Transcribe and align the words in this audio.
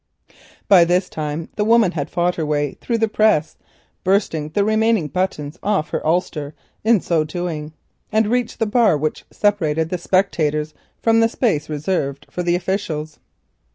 By 0.67 0.83
this 0.83 1.09
time 1.09 1.49
the 1.57 1.63
woman 1.63 1.91
had 1.91 2.09
fought 2.09 2.33
her 2.33 2.43
way 2.43 2.71
through 2.81 2.97
the 2.97 3.07
press, 3.07 3.55
bursting 4.03 4.49
the 4.49 4.65
remaining 4.65 5.07
buttons 5.09 5.59
off 5.61 5.91
her 5.91 6.03
ulster 6.03 6.55
in 6.83 7.01
so 7.01 7.23
doing, 7.23 7.73
and 8.11 8.25
reached 8.25 8.57
the 8.57 8.65
bar 8.65 8.97
which 8.97 9.25
separated 9.29 9.95
spectators 9.99 10.73
from 11.03 11.19
the 11.19 11.29
space 11.29 11.69
reserved 11.69 12.25
for 12.31 12.41
the 12.41 12.55
officials. 12.55 13.19